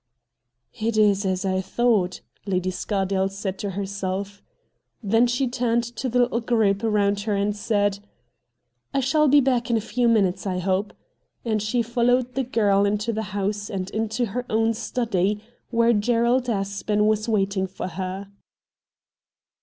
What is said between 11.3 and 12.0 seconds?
and she